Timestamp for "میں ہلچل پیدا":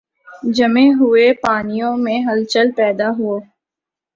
1.97-3.09